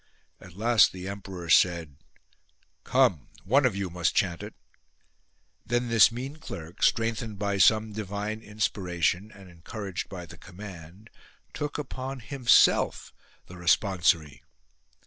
At 0.39 0.55
last 0.55 0.93
the 0.93 1.07
emperor 1.07 1.47
said:" 1.47 1.95
Come, 2.93 3.27
one 3.43 3.67
of 3.67 3.75
you 3.75 3.91
must 3.91 4.15
chant 4.15 4.41
it." 4.41 4.55
Then 5.63 5.89
this 5.89 6.11
mean 6.11 6.37
clerk, 6.37 6.81
strengthened 6.81 7.37
by 7.37 7.59
some 7.59 7.93
divine 7.93 8.41
inspiration, 8.41 9.31
and 9.31 9.47
encouraged 9.47 10.09
by 10.09 10.25
the 10.25 10.39
command, 10.39 11.11
took 11.53 11.77
upon 11.77 12.19
himself 12.21 13.13
the 13.45 13.57
responsory. 13.57 14.41